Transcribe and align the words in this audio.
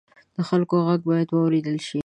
د 0.35 0.37
خلکو 0.49 0.75
غږ 0.87 1.01
باید 1.09 1.27
واورېدل 1.31 1.77
شي. 1.87 1.99